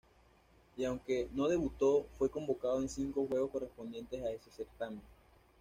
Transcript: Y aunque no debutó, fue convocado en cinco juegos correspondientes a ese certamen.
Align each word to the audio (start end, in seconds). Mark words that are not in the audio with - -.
Y 0.77 0.83
aunque 0.85 1.29
no 1.35 1.47
debutó, 1.47 2.07
fue 2.17 2.31
convocado 2.31 2.81
en 2.81 2.89
cinco 2.89 3.27
juegos 3.27 3.51
correspondientes 3.51 4.19
a 4.23 4.31
ese 4.31 4.49
certamen. 4.49 5.03